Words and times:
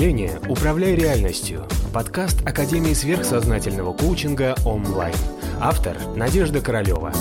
мышления 0.00 0.40
«Управляй 0.48 0.94
реальностью»– 0.94 1.66
подкаст 1.92 2.40
Академии 2.48 2.94
сверхсознательного 2.94 3.92
коучинга 3.92 4.54
онлайн. 4.64 5.14
Автор– 5.60 5.94
Надежда 6.16 6.62
Королева. 6.62 7.12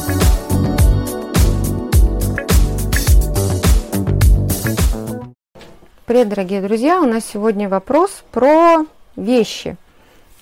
Привет, 6.06 6.30
дорогие 6.30 6.62
друзья! 6.62 7.02
У 7.02 7.06
нас 7.06 7.26
сегодня 7.26 7.68
вопрос 7.68 8.24
про 8.32 8.86
вещи. 9.18 9.76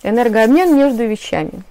Энергообмен 0.03 0.77
между 0.77 1.07
вещами. 1.07 1.63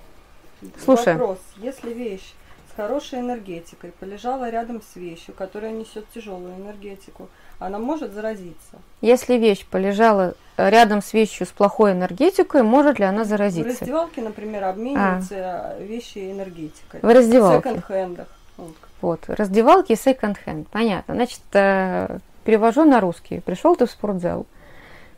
Слушай. 0.84 1.12
Вопрос. 1.12 1.38
Если 1.58 1.92
вещь 1.92 2.34
с 2.72 2.76
хорошей 2.76 3.20
энергетикой 3.20 3.92
полежала 3.92 4.50
рядом 4.50 4.82
с 4.82 4.96
вещью, 4.96 5.32
которая 5.32 5.70
несет 5.70 6.06
тяжелую 6.12 6.56
энергетику, 6.56 7.28
она 7.59 7.78
может 7.78 8.12
заразиться? 8.12 8.77
Если 9.01 9.34
вещь 9.34 9.64
полежала 9.66 10.34
рядом 10.56 11.02
с 11.02 11.12
вещью 11.12 11.47
с 11.47 11.51
плохой 11.51 11.92
энергетикой, 11.92 12.62
может 12.62 12.98
ли 12.98 13.05
она 13.05 13.24
В 13.24 13.27
заразиться? 13.27 13.80
раздевалке, 13.80 14.23
например, 14.23 14.64
обмениваются 14.64 15.77
вещи 15.80 16.33
энергетикой. 16.33 17.00
В 17.00 17.12
раздевалке. 17.14 17.69
В 17.69 17.73
секонд-хендах. 17.73 18.28
Вот. 18.56 18.74
Вот, 19.02 19.24
раздевалки 19.28 19.92
и 19.92 19.97
секонд-хенд. 19.97 20.69
Понятно. 20.69 21.14
Значит, 21.14 21.41
э, 21.52 22.19
перевожу 22.45 22.84
на 22.84 23.00
русский. 23.00 23.41
Пришел 23.41 23.77
ты 23.77 23.86
в 23.86 23.91
спортзал, 23.91 24.47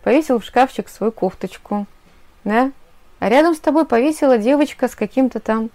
повесил 0.02 0.41
в 0.41 0.45
шкафчик 0.45 0.88
свою 0.88 1.12
кофточку, 1.12 1.87
да? 2.45 2.73
А 3.20 3.29
рядом 3.29 3.55
с 3.55 3.60
тобой 3.60 3.84
повесила 3.84 4.38
девочка 4.38 4.88
с 4.88 4.95
каким-то 4.95 5.41
там 5.41 5.70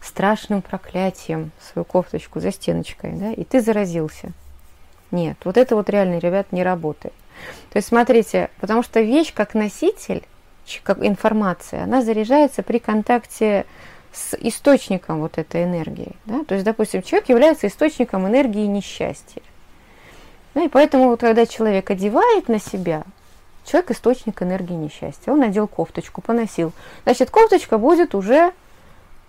страшным 0.00 0.62
проклятием 0.62 1.50
свою 1.60 1.84
кофточку 1.84 2.40
за 2.40 2.50
стеночкой, 2.50 3.12
да? 3.12 3.32
И 3.32 3.44
ты 3.44 3.60
заразился. 3.60 4.32
Нет, 5.14 5.36
вот 5.44 5.56
это 5.56 5.76
вот 5.76 5.88
реально, 5.88 6.18
ребят, 6.18 6.50
не 6.50 6.64
работает. 6.64 7.14
То 7.70 7.76
есть, 7.76 7.86
смотрите, 7.86 8.50
потому 8.60 8.82
что 8.82 9.00
вещь 9.00 9.32
как 9.32 9.54
носитель, 9.54 10.24
как 10.82 10.98
информация, 11.04 11.84
она 11.84 12.02
заряжается 12.02 12.64
при 12.64 12.80
контакте 12.80 13.64
с 14.12 14.34
источником 14.34 15.20
вот 15.20 15.38
этой 15.38 15.62
энергии. 15.62 16.16
Да? 16.26 16.44
То 16.44 16.54
есть, 16.54 16.64
допустим, 16.64 17.02
человек 17.02 17.28
является 17.28 17.68
источником 17.68 18.26
энергии 18.26 18.66
несчастья. 18.66 19.40
Ну 20.54 20.64
и 20.64 20.68
поэтому, 20.68 21.10
вот, 21.10 21.20
когда 21.20 21.46
человек 21.46 21.90
одевает 21.90 22.48
на 22.48 22.58
себя, 22.58 23.04
человек 23.64 23.92
источник 23.92 24.42
энергии 24.42 24.74
несчастья. 24.74 25.30
Он 25.30 25.38
надел 25.38 25.68
кофточку, 25.68 26.22
поносил. 26.22 26.72
Значит, 27.04 27.30
кофточка 27.30 27.78
будет 27.78 28.16
уже, 28.16 28.52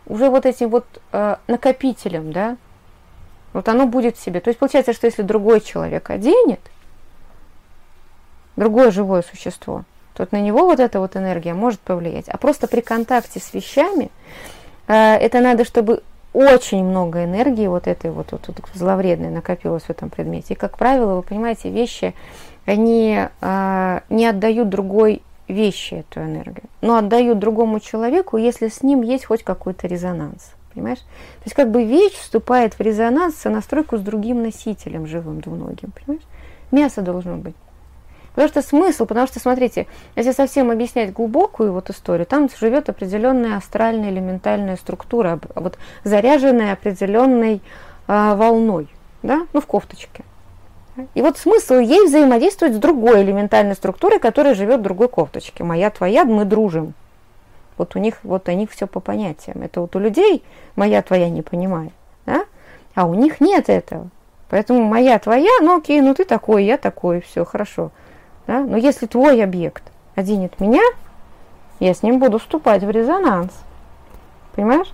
уже 0.08 0.32
вот 0.32 0.48
этим 0.48 0.70
вот 0.70 0.86
э, 1.12 1.36
накопителем, 1.48 2.32
да? 2.32 2.58
Вот 3.56 3.70
оно 3.70 3.88
будет 3.88 4.18
в 4.18 4.22
себе. 4.22 4.42
То 4.42 4.50
есть 4.50 4.60
получается, 4.60 4.92
что 4.92 5.08
если 5.08 5.22
другой 5.22 5.62
человек 5.62 6.10
оденет, 6.10 6.60
другое 8.58 8.92
живое 8.92 9.22
существо, 9.22 9.86
то 10.14 10.28
на 10.32 10.42
него 10.42 10.66
вот 10.66 10.82
эта 10.82 11.00
вот 11.00 11.16
энергия 11.16 11.54
может 11.54 11.80
повлиять. 11.80 12.28
А 12.28 12.38
просто 12.38 12.68
при 12.68 12.82
контакте 12.82 13.40
с 13.40 13.54
вещами, 13.54 14.12
э, 14.90 14.94
это 14.94 15.40
надо, 15.40 15.64
чтобы 15.64 16.04
очень 16.34 16.84
много 16.84 17.24
энергии 17.24 17.68
вот 17.68 17.88
этой 17.88 18.12
вот, 18.12 18.34
вот, 18.34 18.46
вот 18.46 18.58
зловредной 18.74 19.30
накопилось 19.30 19.84
в 19.84 19.90
этом 19.90 20.10
предмете. 20.10 20.56
И, 20.56 20.58
как 20.58 20.78
правило, 20.78 21.16
вы 21.16 21.22
понимаете, 21.22 21.70
вещи, 21.70 22.14
они 22.66 23.22
э, 23.40 24.00
не 24.10 24.26
отдают 24.26 24.68
другой 24.68 25.22
вещи 25.48 25.94
эту 25.94 26.20
энергию, 26.20 26.66
но 26.82 26.98
отдают 26.98 27.40
другому 27.40 27.80
человеку, 27.80 28.36
если 28.36 28.68
с 28.68 28.84
ним 28.84 29.02
есть 29.02 29.24
хоть 29.24 29.44
какой-то 29.44 29.88
резонанс. 29.88 30.55
Понимаешь? 30.76 31.00
То 31.00 31.46
есть 31.46 31.56
как 31.56 31.72
бы 31.72 31.86
вещь 31.86 32.14
вступает 32.14 32.74
в 32.74 32.82
резонанс, 32.82 33.38
сонастройку 33.38 33.98
с 33.98 34.02
другим 34.02 34.44
носителем 34.44 35.08
живым 35.08 35.40
двуногим. 35.40 35.92
Понимаешь? 35.92 36.26
Мясо 36.72 37.02
должно 37.02 37.38
быть. 37.38 37.56
Потому 38.32 38.50
что 38.50 38.62
смысл, 38.62 39.06
потому 39.06 39.28
что, 39.28 39.40
смотрите, 39.40 39.88
если 40.18 40.34
совсем 40.34 40.70
объяснять 40.70 41.14
глубокую 41.14 41.72
вот 41.72 41.90
историю, 41.90 42.26
там 42.26 42.50
живет 42.60 42.90
определенная 42.90 43.56
астральная 43.56 44.10
элементальная 44.10 44.76
структура, 44.76 45.34
об- 45.34 45.46
вот 45.56 45.78
заряженная 46.04 46.74
определенной 46.74 47.62
а, 48.08 48.36
волной, 48.36 48.90
да, 49.24 49.48
ну 49.54 49.62
в 49.62 49.66
кофточке. 49.66 50.26
И 51.14 51.22
вот 51.22 51.38
смысл 51.38 51.76
ей 51.76 52.06
взаимодействовать 52.06 52.76
с 52.76 52.78
другой 52.78 53.24
элементальной 53.24 53.76
структурой, 53.76 54.20
которая 54.20 54.54
живет 54.54 54.82
в 54.82 54.84
другой 54.84 55.08
кофточке. 55.08 55.64
Моя, 55.64 55.90
твоя, 55.90 56.26
мы 56.26 56.44
дружим. 56.44 56.94
Вот 57.78 57.96
у 57.96 58.00
них, 58.00 58.20
вот 58.24 58.48
у 58.48 58.52
них 58.52 58.72
все 58.72 58.88
по 58.88 59.00
понятиям. 59.00 59.62
Это 59.62 59.82
вот 59.82 59.96
у 59.96 60.00
людей 60.00 60.44
моя, 60.76 61.02
твоя 61.02 61.30
не 61.30 61.42
понимает, 61.42 61.92
да? 62.26 62.46
а 62.94 63.06
у 63.06 63.14
них 63.14 63.42
нет 63.42 63.70
этого. 63.70 64.10
Поэтому 64.50 64.84
моя, 64.84 65.20
твоя, 65.20 65.60
ну 65.62 65.78
окей, 65.78 66.02
ну 66.02 66.14
ты 66.14 66.24
такой, 66.24 66.66
я 66.66 66.78
такой, 66.78 67.22
все 67.22 67.44
хорошо. 67.44 67.92
Да? 68.48 68.62
Но 68.62 68.78
если 68.78 69.06
твой 69.06 69.44
объект 69.44 69.84
оденет 70.16 70.60
меня, 70.60 70.84
я 71.80 71.94
с 71.94 72.04
ним 72.04 72.20
буду 72.20 72.40
вступать 72.40 72.84
в 72.84 72.90
резонанс. 72.90 73.52
Понимаешь? 74.56 74.94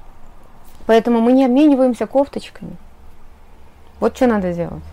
Поэтому 0.88 1.22
мы 1.22 1.34
не 1.34 1.46
обмениваемся 1.46 2.08
кофточками. 2.08 2.76
Вот 4.00 4.16
что 4.16 4.26
надо 4.26 4.52
делать. 4.54 4.84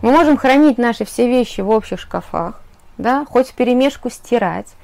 Мы 0.00 0.10
можем 0.10 0.36
хранить 0.36 0.78
наши 0.78 1.04
все 1.04 1.28
вещи 1.28 1.60
в 1.60 1.70
общих 1.70 2.00
шкафах, 2.00 2.60
да, 2.98 3.24
хоть 3.24 3.50
в 3.50 3.54
перемешку 3.54 4.10
стирать, 4.10 4.74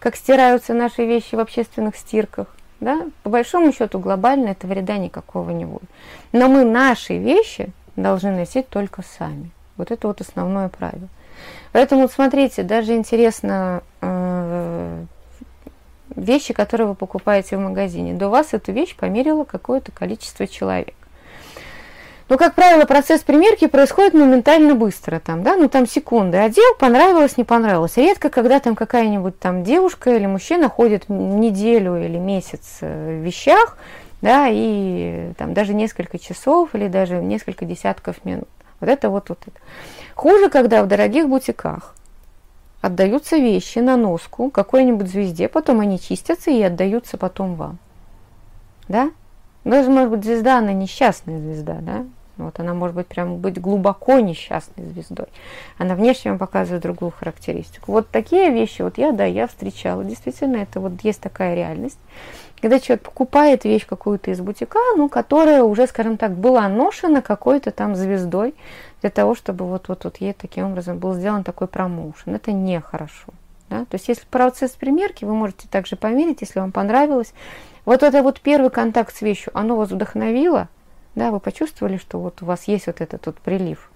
как 0.00 0.16
стираются 0.16 0.74
наши 0.74 1.04
вещи 1.04 1.36
в 1.36 1.38
общественных 1.38 1.96
стирках. 1.96 2.48
Да? 2.80 3.02
По 3.22 3.30
большому 3.30 3.72
счету 3.72 3.98
глобально 3.98 4.48
это 4.48 4.66
вреда 4.66 4.96
никакого 4.96 5.50
не 5.50 5.66
будет. 5.66 5.88
Но 6.32 6.48
мы 6.48 6.64
наши 6.64 7.18
вещи 7.18 7.68
должны 7.94 8.32
носить 8.32 8.68
только 8.68 9.02
сами. 9.02 9.50
Вот 9.76 9.90
это 9.90 10.08
вот 10.08 10.20
основное 10.20 10.68
правило. 10.68 11.08
Поэтому 11.72 12.08
смотрите, 12.08 12.62
даже 12.62 12.96
интересно 12.96 13.82
э, 14.00 15.04
вещи, 16.16 16.54
которые 16.54 16.88
вы 16.88 16.94
покупаете 16.94 17.56
в 17.56 17.60
магазине. 17.60 18.14
До 18.14 18.28
вас 18.28 18.54
эту 18.54 18.72
вещь 18.72 18.96
померило 18.96 19.44
какое-то 19.44 19.92
количество 19.92 20.46
человек. 20.46 20.94
Ну, 22.30 22.38
как 22.38 22.54
правило, 22.54 22.84
процесс 22.84 23.22
примерки 23.22 23.66
происходит 23.66 24.14
моментально 24.14 24.76
быстро, 24.76 25.18
там, 25.18 25.42
да, 25.42 25.56
ну, 25.56 25.68
там 25.68 25.84
секунды. 25.88 26.36
Одел, 26.36 26.76
понравилось, 26.78 27.36
не 27.36 27.42
понравилось. 27.42 27.96
Редко, 27.96 28.30
когда 28.30 28.60
там 28.60 28.76
какая-нибудь 28.76 29.40
там 29.40 29.64
девушка 29.64 30.14
или 30.14 30.26
мужчина 30.26 30.68
ходит 30.68 31.08
неделю 31.08 31.96
или 31.96 32.18
месяц 32.18 32.78
э, 32.82 33.18
в 33.18 33.24
вещах, 33.24 33.76
да, 34.22 34.46
и 34.48 35.32
там 35.38 35.54
даже 35.54 35.74
несколько 35.74 36.20
часов 36.20 36.72
или 36.76 36.86
даже 36.86 37.16
несколько 37.16 37.64
десятков 37.64 38.24
минут. 38.24 38.46
Вот 38.78 38.88
это 38.88 39.10
вот, 39.10 39.28
вот 39.28 39.40
это. 39.48 39.58
Хуже, 40.14 40.50
когда 40.50 40.84
в 40.84 40.86
дорогих 40.86 41.28
бутиках 41.28 41.96
отдаются 42.80 43.38
вещи 43.38 43.80
на 43.80 43.96
носку 43.96 44.52
какой-нибудь 44.52 45.08
звезде, 45.08 45.48
потом 45.48 45.80
они 45.80 45.98
чистятся 45.98 46.52
и 46.52 46.62
отдаются 46.62 47.18
потом 47.18 47.56
вам. 47.56 47.78
Да? 48.86 49.10
Даже, 49.64 49.90
может 49.90 50.10
быть, 50.10 50.24
звезда, 50.24 50.58
она 50.58 50.72
несчастная 50.72 51.40
звезда, 51.40 51.78
да? 51.80 52.04
Вот 52.44 52.60
она 52.60 52.74
может 52.74 52.96
быть 52.96 53.06
прям 53.06 53.38
быть 53.38 53.60
глубоко 53.60 54.20
несчастной 54.20 54.86
звездой. 54.86 55.26
Она 55.78 55.94
внешне 55.94 56.30
вам 56.30 56.38
показывает 56.38 56.82
другую 56.82 57.10
характеристику. 57.10 57.92
Вот 57.92 58.08
такие 58.08 58.50
вещи, 58.50 58.82
вот 58.82 58.98
я, 58.98 59.12
да, 59.12 59.24
я 59.24 59.46
встречала. 59.46 60.04
Действительно, 60.04 60.56
это 60.56 60.80
вот 60.80 60.92
есть 61.02 61.20
такая 61.20 61.54
реальность. 61.54 61.98
Когда 62.60 62.78
человек 62.78 63.02
покупает 63.04 63.64
вещь 63.64 63.86
какую-то 63.86 64.30
из 64.30 64.40
бутика, 64.40 64.78
ну, 64.96 65.08
которая 65.08 65.62
уже, 65.62 65.86
скажем 65.86 66.18
так, 66.18 66.36
была 66.36 66.68
ношена 66.68 67.22
какой-то 67.22 67.70
там 67.70 67.94
звездой, 67.96 68.54
для 69.00 69.10
того, 69.10 69.34
чтобы 69.34 69.64
вот, 69.64 69.88
вот, 69.88 70.04
вот 70.04 70.18
ей 70.18 70.34
таким 70.34 70.66
образом 70.66 70.98
был 70.98 71.14
сделан 71.14 71.42
такой 71.42 71.68
промоушен. 71.68 72.34
Это 72.34 72.52
нехорошо. 72.52 73.32
Да? 73.70 73.86
То 73.86 73.94
есть, 73.94 74.08
если 74.08 74.24
процесс 74.30 74.72
примерки, 74.72 75.24
вы 75.24 75.34
можете 75.34 75.68
также 75.68 75.96
померить, 75.96 76.42
если 76.42 76.60
вам 76.60 76.72
понравилось. 76.72 77.32
Вот 77.86 78.02
это 78.02 78.22
вот 78.22 78.40
первый 78.40 78.70
контакт 78.70 79.14
с 79.16 79.22
вещью, 79.22 79.52
оно 79.56 79.76
вас 79.76 79.90
вдохновило, 79.90 80.68
да, 81.14 81.30
вы 81.30 81.40
почувствовали, 81.40 81.96
что 81.96 82.18
вот 82.18 82.42
у 82.42 82.46
вас 82.46 82.64
есть 82.68 82.86
вот 82.86 83.00
этот 83.00 83.26
вот 83.26 83.36
прилив. 83.36 83.90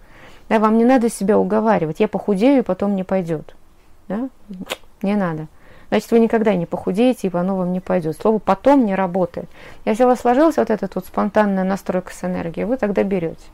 Да, 0.48 0.58
вам 0.58 0.76
не 0.78 0.84
надо 0.84 1.08
себя 1.08 1.38
уговаривать, 1.38 2.00
я 2.00 2.08
похудею, 2.08 2.58
и 2.58 2.62
потом 2.62 2.96
не 2.96 3.04
пойдет. 3.04 3.54
Да? 4.08 4.28
Не 5.02 5.16
надо. 5.16 5.48
Значит, 5.88 6.10
вы 6.10 6.18
никогда 6.18 6.54
не 6.54 6.66
похудеете, 6.66 7.28
и 7.28 7.36
оно 7.36 7.56
вам 7.56 7.72
не 7.72 7.80
пойдет. 7.80 8.16
Слово 8.20 8.38
«потом» 8.38 8.84
не 8.84 8.94
работает. 8.94 9.48
Если 9.84 10.04
у 10.04 10.08
вас 10.08 10.20
сложилась 10.20 10.56
вот 10.56 10.70
эта 10.70 10.88
вот 10.92 11.06
спонтанная 11.06 11.64
настройка 11.64 12.12
с 12.12 12.24
энергией, 12.24 12.64
вы 12.64 12.76
тогда 12.76 13.02
берете. 13.02 13.44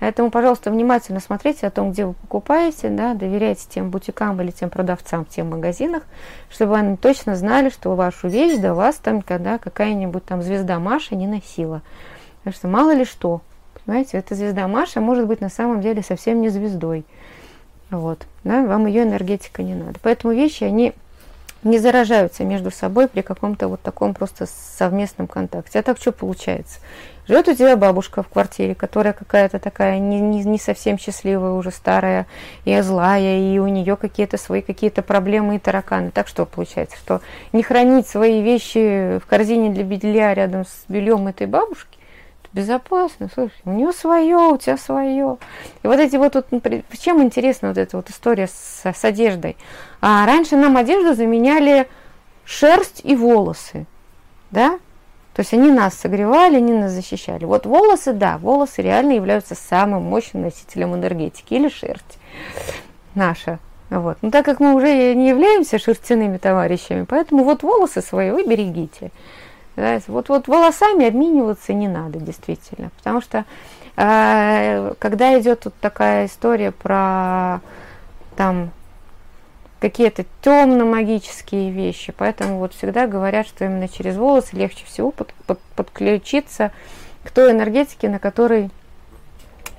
Поэтому, 0.00 0.30
пожалуйста, 0.30 0.70
внимательно 0.70 1.18
смотрите 1.18 1.66
о 1.66 1.70
том, 1.70 1.90
где 1.90 2.06
вы 2.06 2.12
покупаете, 2.12 2.88
да, 2.88 3.14
доверяйте 3.14 3.66
тем 3.68 3.90
бутикам 3.90 4.40
или 4.40 4.52
тем 4.52 4.70
продавцам 4.70 5.24
в 5.24 5.28
тех 5.28 5.44
магазинах, 5.44 6.04
чтобы 6.48 6.76
они 6.76 6.96
точно 6.96 7.34
знали, 7.34 7.68
что 7.70 7.94
вашу 7.96 8.28
вещь 8.28 8.58
до 8.60 8.74
вас 8.74 8.96
там 8.96 9.22
когда 9.22 9.58
какая-нибудь 9.58 10.24
там 10.24 10.42
звезда 10.42 10.78
Маша 10.78 11.16
не 11.16 11.26
носила. 11.26 11.82
Потому 12.48 12.60
что 12.60 12.68
мало 12.68 12.94
ли 12.94 13.04
что, 13.04 13.42
понимаете, 13.84 14.16
эта 14.16 14.34
звезда 14.34 14.66
Маша 14.68 15.02
может 15.02 15.26
быть 15.26 15.42
на 15.42 15.50
самом 15.50 15.82
деле 15.82 16.02
совсем 16.02 16.40
не 16.40 16.48
звездой. 16.48 17.04
Вот, 17.90 18.26
да, 18.42 18.64
вам 18.64 18.86
ее 18.86 19.02
энергетика 19.02 19.62
не 19.62 19.74
надо. 19.74 19.98
Поэтому 20.02 20.32
вещи, 20.32 20.64
они 20.64 20.94
не 21.62 21.78
заражаются 21.78 22.44
между 22.44 22.70
собой 22.70 23.06
при 23.06 23.20
каком-то 23.20 23.68
вот 23.68 23.82
таком 23.82 24.14
просто 24.14 24.46
совместном 24.46 25.26
контакте. 25.26 25.78
А 25.78 25.82
так 25.82 25.98
что 25.98 26.10
получается? 26.10 26.78
Живет 27.26 27.48
у 27.48 27.54
тебя 27.54 27.76
бабушка 27.76 28.22
в 28.22 28.28
квартире, 28.28 28.74
которая 28.74 29.12
какая-то 29.12 29.58
такая 29.58 29.98
не, 29.98 30.18
не, 30.18 30.42
не 30.44 30.58
совсем 30.58 30.98
счастливая, 30.98 31.50
уже 31.50 31.70
старая 31.70 32.26
и 32.64 32.80
злая, 32.80 33.38
и 33.40 33.58
у 33.58 33.66
нее 33.66 33.96
какие-то 33.96 34.38
свои 34.38 34.62
какие-то 34.62 35.02
проблемы 35.02 35.56
и 35.56 35.58
тараканы. 35.58 36.12
Так 36.12 36.28
что 36.28 36.46
получается, 36.46 36.96
что 36.96 37.20
не 37.52 37.62
хранить 37.62 38.08
свои 38.08 38.40
вещи 38.40 39.18
в 39.18 39.26
корзине 39.26 39.68
для 39.68 39.84
белья 39.84 40.32
рядом 40.32 40.64
с 40.64 40.84
бельем 40.88 41.28
этой 41.28 41.46
бабушки, 41.46 41.97
безопасно, 42.52 43.28
слушай, 43.32 43.54
у 43.64 43.70
нее 43.70 43.92
свое, 43.92 44.36
у 44.36 44.56
тебя 44.56 44.76
свое. 44.76 45.38
И 45.82 45.86
вот 45.86 45.98
эти 45.98 46.16
вот, 46.16 46.34
вот 46.34 46.46
чем 46.98 47.22
интересна 47.22 47.68
вот 47.68 47.78
эта 47.78 47.96
вот 47.96 48.10
история 48.10 48.46
с, 48.46 48.82
с 48.84 49.04
одеждой? 49.04 49.56
А 50.00 50.26
раньше 50.26 50.56
нам 50.56 50.76
одежду 50.76 51.14
заменяли 51.14 51.88
шерсть 52.44 53.00
и 53.04 53.14
волосы, 53.14 53.86
да? 54.50 54.78
То 55.34 55.40
есть 55.42 55.54
они 55.54 55.70
нас 55.70 55.94
согревали, 55.94 56.56
они 56.56 56.72
нас 56.72 56.90
защищали. 56.90 57.44
Вот 57.44 57.64
волосы, 57.64 58.12
да, 58.12 58.38
волосы 58.38 58.82
реально 58.82 59.12
являются 59.12 59.54
самым 59.54 60.02
мощным 60.02 60.42
носителем 60.42 60.94
энергетики 60.94 61.54
или 61.54 61.68
шерсть 61.68 62.18
наша. 63.14 63.58
Вот. 63.90 64.18
Но 64.20 64.30
так 64.30 64.44
как 64.44 64.60
мы 64.60 64.74
уже 64.74 65.14
не 65.14 65.28
являемся 65.28 65.78
шерстяными 65.78 66.38
товарищами, 66.38 67.04
поэтому 67.04 67.44
вот 67.44 67.62
волосы 67.62 68.02
свои 68.02 68.30
вы 68.30 68.44
берегите. 68.44 69.10
Вот, 70.08 70.28
вот 70.28 70.48
волосами 70.48 71.06
обмениваться 71.06 71.72
не 71.72 71.88
надо, 71.88 72.18
действительно. 72.18 72.90
Потому 72.98 73.20
что 73.20 73.44
э, 73.96 74.94
когда 74.98 75.38
идет 75.38 75.64
вот 75.64 75.74
такая 75.80 76.26
история 76.26 76.72
про 76.72 77.60
там 78.36 78.70
какие-то 79.80 80.24
темно-магические 80.42 81.70
вещи, 81.70 82.12
поэтому 82.16 82.58
вот 82.58 82.74
всегда 82.74 83.06
говорят, 83.06 83.46
что 83.46 83.64
именно 83.64 83.88
через 83.88 84.16
волосы 84.16 84.56
легче 84.56 84.84
всего 84.84 85.10
под, 85.10 85.32
под, 85.46 85.60
подключиться 85.76 86.72
к 87.24 87.30
той 87.30 87.52
энергетике, 87.52 88.08
на 88.08 88.18
которой 88.18 88.70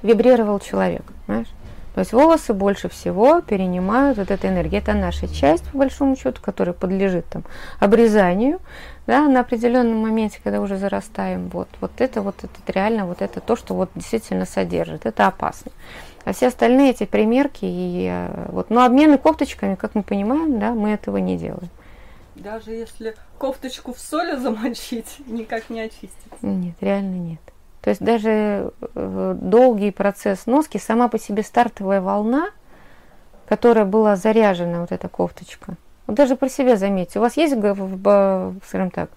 вибрировал 0.02 0.60
человек. 0.60 1.04
Понимаешь? 1.26 1.50
То 1.96 2.02
есть 2.02 2.14
волосы 2.14 2.54
больше 2.54 2.88
всего 2.88 3.42
перенимают 3.42 4.18
вот 4.18 4.32
эту 4.32 4.48
энергию. 4.48 4.82
Это 4.82 4.94
наша 4.94 5.28
часть, 5.28 5.66
по 5.72 5.80
большому 5.80 6.16
счету, 6.16 6.42
которая 6.42 6.74
подлежит 6.74 7.26
там 7.26 7.44
обрезанию, 7.80 8.60
да, 9.10 9.28
на 9.28 9.40
определенном 9.40 9.98
моменте, 9.98 10.40
когда 10.44 10.62
уже 10.62 10.78
зарастаем. 10.78 11.50
Вот, 11.50 11.68
вот 11.82 11.90
это 11.98 12.22
вот 12.22 12.36
это 12.44 12.72
реально 12.72 13.08
вот 13.08 13.24
это 13.24 13.42
то, 13.42 13.56
что 13.56 13.74
вот 13.74 13.90
действительно 13.96 14.46
содержит. 14.46 15.08
Это 15.08 15.26
опасно. 15.26 15.72
А 16.26 16.34
все 16.34 16.50
остальные 16.50 16.92
эти 16.92 17.06
примерки 17.06 17.66
и 17.66 18.08
э, 18.08 18.46
вот, 18.52 18.70
ну 18.70 18.82
обмены 18.82 19.18
кофточками, 19.18 19.74
как 19.74 19.96
мы 19.96 20.04
понимаем, 20.04 20.60
да, 20.60 20.76
мы 20.76 20.92
этого 20.92 21.18
не 21.18 21.38
делаем. 21.40 21.72
Даже 22.36 22.70
если 22.70 23.16
кофточку 23.40 23.94
в 23.94 24.00
соли 24.00 24.36
замочить, 24.36 25.18
никак 25.26 25.72
не 25.72 25.82
очистится. 25.82 26.38
Нет, 26.44 26.76
реально 26.80 27.16
нет. 27.16 27.42
То 27.82 27.90
есть 27.90 28.04
даже 28.04 28.72
э, 28.94 29.36
долгий 29.42 29.90
процесс 29.90 30.46
носки, 30.46 30.78
сама 30.78 31.08
по 31.08 31.18
себе 31.18 31.42
стартовая 31.42 32.00
волна, 32.00 32.52
которая 33.48 33.86
была 33.86 34.16
заряжена, 34.16 34.82
вот 34.82 34.92
эта 34.92 35.10
кофточка. 35.10 35.78
Вот 36.10 36.16
даже 36.16 36.36
про 36.36 36.50
себя 36.50 36.76
заметьте, 36.76 37.20
у 37.20 37.22
вас 37.22 37.38
есть, 37.38 37.54
в, 37.54 38.56
скажем 38.66 38.90
так, 38.90 39.12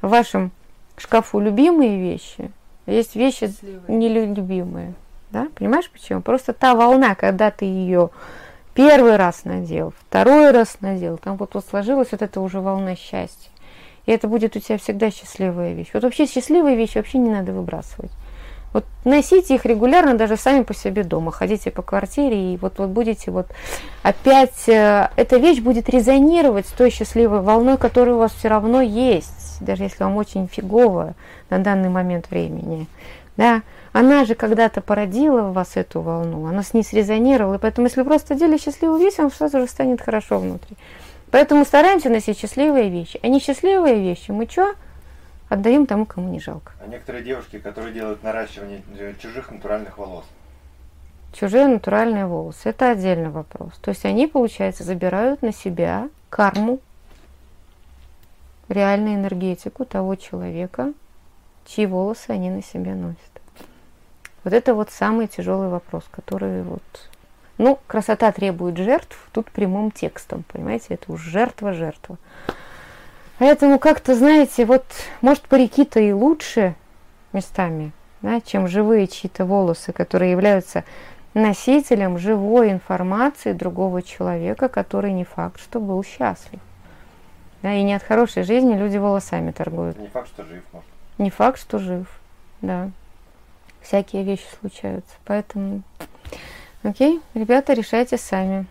в 0.00 0.08
вашем 0.08 0.52
шкафу 0.96 1.38
любимые 1.38 2.00
вещи, 2.00 2.50
есть 2.86 3.14
вещи 3.14 3.52
нелюбимые. 3.88 4.94
Да? 5.30 5.48
Понимаешь 5.54 5.90
почему? 5.90 6.22
Просто 6.22 6.54
та 6.54 6.74
волна, 6.74 7.14
когда 7.14 7.50
ты 7.50 7.66
ее 7.66 8.08
первый 8.72 9.16
раз 9.16 9.44
надел, 9.44 9.92
второй 10.06 10.50
раз 10.50 10.78
надел, 10.80 11.18
там 11.18 11.36
вот, 11.36 11.52
вот 11.52 11.66
сложилась 11.66 12.08
вот 12.10 12.22
эта 12.22 12.40
уже 12.40 12.62
волна 12.62 12.96
счастья. 12.96 13.50
И 14.06 14.10
это 14.10 14.26
будет 14.26 14.56
у 14.56 14.60
тебя 14.60 14.78
всегда 14.78 15.10
счастливая 15.10 15.74
вещь. 15.74 15.90
Вот 15.92 16.04
вообще 16.04 16.24
счастливые 16.24 16.74
вещи 16.74 16.96
вообще 16.96 17.18
не 17.18 17.28
надо 17.28 17.52
выбрасывать. 17.52 18.12
Вот 18.72 18.84
носите 19.04 19.56
их 19.56 19.64
регулярно 19.64 20.14
даже 20.14 20.36
сами 20.36 20.62
по 20.62 20.74
себе 20.74 21.02
дома. 21.02 21.32
Ходите 21.32 21.70
по 21.70 21.82
квартире 21.82 22.54
и 22.54 22.56
вот, 22.56 22.78
вот 22.78 22.90
будете 22.90 23.30
вот 23.30 23.46
опять... 24.02 24.68
Э, 24.68 25.08
эта 25.16 25.38
вещь 25.38 25.60
будет 25.60 25.88
резонировать 25.88 26.66
с 26.66 26.72
той 26.72 26.90
счастливой 26.90 27.40
волной, 27.40 27.78
которая 27.78 28.14
у 28.14 28.18
вас 28.18 28.32
все 28.32 28.48
равно 28.48 28.80
есть. 28.80 29.58
Даже 29.60 29.84
если 29.84 30.04
вам 30.04 30.16
очень 30.16 30.46
фигово 30.46 31.14
на 31.50 31.58
данный 31.58 31.88
момент 31.88 32.30
времени. 32.30 32.86
Да? 33.36 33.62
Она 33.92 34.24
же 34.24 34.34
когда-то 34.34 34.80
породила 34.80 35.42
в 35.42 35.52
вас 35.52 35.76
эту 35.76 36.00
волну, 36.00 36.46
она 36.46 36.62
с 36.62 36.74
ней 36.74 36.84
срезонировала, 36.84 37.54
и 37.54 37.58
поэтому 37.58 37.88
если 37.88 38.02
вы 38.02 38.06
просто 38.06 38.34
одели 38.34 38.56
счастливую 38.56 39.00
вещь, 39.00 39.18
вам 39.18 39.32
сразу 39.32 39.58
же 39.58 39.66
станет 39.66 40.00
хорошо 40.00 40.38
внутри. 40.38 40.76
Поэтому 41.32 41.64
стараемся 41.64 42.08
носить 42.08 42.38
счастливые 42.38 42.88
вещи. 42.88 43.18
А 43.22 43.28
несчастливые 43.28 44.00
вещи 44.00 44.30
мы 44.30 44.46
что? 44.48 44.74
Отдаем 45.50 45.86
тому, 45.86 46.06
кому 46.06 46.30
не 46.30 46.38
жалко. 46.38 46.72
А 46.80 46.86
некоторые 46.86 47.24
девушки, 47.24 47.58
которые 47.58 47.92
делают 47.92 48.22
наращивание 48.22 48.82
э, 48.96 49.14
чужих 49.18 49.50
натуральных 49.50 49.98
волос. 49.98 50.24
Чужие 51.32 51.66
натуральные 51.66 52.26
волосы. 52.26 52.68
Это 52.68 52.92
отдельный 52.92 53.30
вопрос. 53.30 53.72
То 53.82 53.90
есть 53.90 54.04
они, 54.04 54.28
получается, 54.28 54.84
забирают 54.84 55.42
на 55.42 55.52
себя 55.52 56.08
карму, 56.28 56.78
реальную 58.68 59.16
энергетику 59.16 59.84
того 59.84 60.14
человека, 60.14 60.92
чьи 61.66 61.84
волосы 61.84 62.30
они 62.30 62.48
на 62.48 62.62
себе 62.62 62.94
носят. 62.94 63.18
Вот 64.44 64.52
это 64.52 64.72
вот 64.72 64.90
самый 64.90 65.26
тяжелый 65.26 65.68
вопрос, 65.68 66.04
который 66.12 66.62
вот 66.62 66.82
ну, 67.58 67.80
красота 67.88 68.30
требует 68.30 68.76
жертв, 68.78 69.18
тут 69.32 69.50
прямым 69.50 69.90
текстом, 69.90 70.44
понимаете, 70.50 70.94
это 70.94 71.12
уж 71.12 71.20
жертва-жертва. 71.20 72.18
Поэтому 73.40 73.78
как-то, 73.78 74.14
знаете, 74.14 74.66
вот, 74.66 74.84
может, 75.22 75.44
парики-то 75.44 75.98
и 75.98 76.12
лучше 76.12 76.74
местами, 77.32 77.92
да, 78.20 78.42
чем 78.42 78.68
живые 78.68 79.06
чьи-то 79.06 79.46
волосы, 79.46 79.92
которые 79.92 80.32
являются 80.32 80.84
носителем 81.32 82.18
живой 82.18 82.70
информации 82.70 83.54
другого 83.54 84.02
человека, 84.02 84.68
который 84.68 85.14
не 85.14 85.24
факт, 85.24 85.58
что 85.58 85.80
был 85.80 86.04
счастлив. 86.04 86.60
Да, 87.62 87.72
и 87.72 87.82
не 87.82 87.94
от 87.94 88.02
хорошей 88.02 88.42
жизни 88.42 88.76
люди 88.76 88.98
волосами 88.98 89.52
торгуют. 89.52 89.98
Не 89.98 90.08
факт, 90.08 90.28
что 90.28 90.44
жив, 90.44 90.62
может. 90.74 90.88
Не 91.16 91.30
факт, 91.30 91.58
что 91.58 91.78
жив, 91.78 92.06
да. 92.60 92.90
Всякие 93.80 94.22
вещи 94.22 94.44
случаются. 94.60 95.14
Поэтому 95.24 95.82
Окей, 96.82 97.20
ребята, 97.32 97.72
решайте 97.72 98.18
сами. 98.18 98.66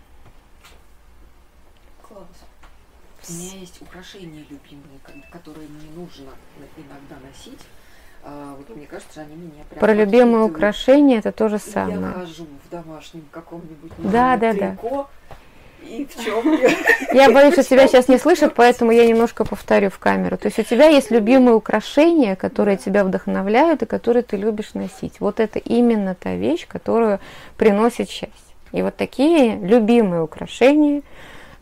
У 3.28 3.32
меня 3.32 3.60
есть 3.60 3.82
украшения 3.82 4.44
любимые, 4.48 5.00
которые 5.30 5.68
мне 5.68 5.90
нужно 5.94 6.30
иногда 6.76 7.16
носить. 7.26 7.60
А, 8.22 8.54
вот 8.56 8.76
мне 8.76 8.86
кажется, 8.86 9.22
они 9.22 9.34
меня 9.34 9.64
прям 9.68 9.80
Про 9.80 9.94
любимые 9.94 10.44
украшения 10.44 11.18
это 11.18 11.32
то 11.32 11.48
же 11.48 11.58
самое. 11.58 12.00
Я 12.00 12.12
хожу 12.12 12.46
в 12.64 12.70
домашнем 12.70 13.24
каком-нибудь 13.30 13.92
да, 13.98 14.36
да, 14.36 14.52
трико, 14.52 14.90
да 14.90 15.06
и 15.82 16.06
в 16.06 16.24
чем 16.24 16.58
Я 17.12 17.30
боюсь, 17.30 17.54
что 17.54 17.62
тебя 17.62 17.86
сейчас 17.88 18.08
не 18.08 18.18
слышат, 18.18 18.54
поэтому 18.54 18.92
я 18.92 19.06
немножко 19.06 19.44
повторю 19.44 19.90
в 19.90 19.98
камеру. 19.98 20.36
То 20.36 20.46
есть 20.46 20.58
у 20.58 20.62
тебя 20.62 20.88
есть 20.88 21.10
любимые 21.10 21.54
украшения, 21.54 22.36
которые 22.36 22.76
тебя 22.76 23.04
вдохновляют 23.04 23.82
и 23.82 23.86
которые 23.86 24.22
ты 24.22 24.36
любишь 24.36 24.74
носить. 24.74 25.20
Вот 25.20 25.40
это 25.40 25.58
именно 25.58 26.14
та 26.14 26.34
вещь, 26.34 26.66
которую 26.66 27.20
приносит 27.56 28.08
счастье. 28.08 28.30
И 28.72 28.82
вот 28.82 28.96
такие 28.96 29.56
любимые 29.56 30.22
украшения, 30.22 31.02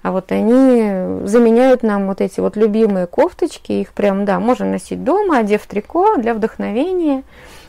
а 0.08 0.10
вот 0.10 0.32
они 0.32 1.26
заменяют 1.26 1.82
нам 1.82 2.06
вот 2.06 2.22
эти 2.22 2.40
вот 2.40 2.56
любимые 2.56 3.06
кофточки, 3.06 3.72
их 3.72 3.92
прям, 3.92 4.24
да, 4.24 4.40
можно 4.40 4.64
носить 4.64 5.04
дома, 5.04 5.36
одев 5.36 5.66
трико 5.66 6.16
для 6.16 6.32
вдохновения. 6.32 7.24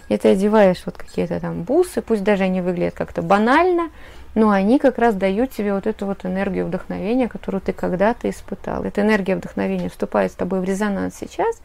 И 0.08 0.15
ты 0.15 0.29
одеваешь 0.29 0.81
вот 0.86 0.98
какие-то 0.98 1.41
там 1.41 1.63
бусы, 1.63 2.01
пусть 2.01 2.24
даже 2.24 2.46
они 2.46 2.62
выглядят 2.62 2.93
как-то 2.93 3.22
банально, 3.22 3.89
но 4.36 4.51
они 4.51 4.79
как 4.79 5.00
раз 5.00 5.15
дают 5.15 5.51
тебе 5.51 5.74
вот 5.74 5.86
эту 5.86 6.05
вот 6.05 6.24
энергию 6.24 6.65
вдохновения, 6.65 7.27
которую 7.27 7.60
ты 7.60 7.74
когда-то 7.74 8.29
испытал. 8.29 8.86
Эта 8.86 9.01
энергия 9.01 9.36
вдохновения 9.36 9.89
вступает 9.89 10.31
с 10.31 10.36
тобой 10.36 10.62
в 10.62 10.63
резонанс 10.63 11.15
сейчас 11.19 11.62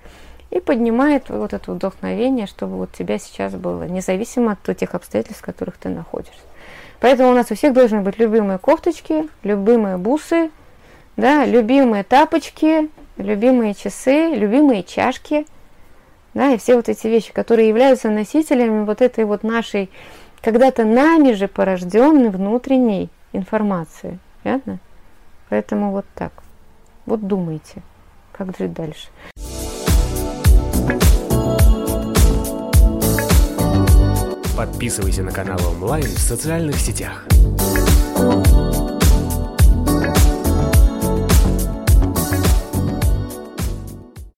и 0.50 0.58
поднимает 0.58 1.28
вот 1.28 1.52
это 1.52 1.70
вдохновение, 1.70 2.48
чтобы 2.48 2.78
вот 2.78 2.90
тебя 2.90 3.18
сейчас 3.18 3.54
было, 3.54 3.84
независимо 3.84 4.58
от 4.60 4.76
тех 4.76 4.96
обстоятельств, 4.96 5.42
в 5.42 5.46
которых 5.46 5.76
ты 5.76 5.88
находишься. 5.88 6.42
Поэтому 6.98 7.30
у 7.30 7.34
нас 7.34 7.48
у 7.52 7.54
всех 7.54 7.74
должны 7.74 8.00
быть 8.00 8.18
любимые 8.18 8.58
кофточки, 8.58 9.28
любимые 9.44 9.98
бусы, 9.98 10.50
да, 11.16 11.44
любимые 11.46 12.04
тапочки, 12.04 12.90
любимые 13.16 13.74
часы, 13.74 14.34
любимые 14.34 14.82
чашки, 14.82 15.46
да, 16.34 16.52
и 16.52 16.58
все 16.58 16.76
вот 16.76 16.88
эти 16.88 17.06
вещи, 17.06 17.32
которые 17.32 17.68
являются 17.68 18.10
носителями 18.10 18.84
вот 18.84 19.00
этой 19.00 19.24
вот 19.24 19.42
нашей 19.42 19.90
когда-то 20.42 20.84
нами 20.84 21.32
же 21.32 21.48
порожденной 21.48 22.30
внутренней 22.30 23.08
информации. 23.32 24.18
Понятно? 24.42 24.78
Поэтому 25.48 25.92
вот 25.92 26.04
так. 26.14 26.32
Вот 27.06 27.26
думайте, 27.26 27.82
как 28.32 28.56
жить 28.58 28.72
дальше. 28.72 29.08
Подписывайся 34.56 35.22
на 35.22 35.32
канал 35.32 35.58
онлайн 35.66 36.04
в 36.04 36.18
социальных 36.18 36.76
сетях. 36.76 37.26